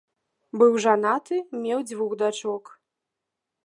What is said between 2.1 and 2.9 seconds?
дачок.